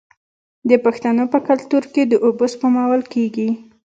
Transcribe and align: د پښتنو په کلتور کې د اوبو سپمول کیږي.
د 0.69 0.71
پښتنو 0.85 1.23
په 1.33 1.39
کلتور 1.47 1.83
کې 1.93 2.03
د 2.07 2.13
اوبو 2.25 2.45
سپمول 2.53 3.01
کیږي. 3.13 3.49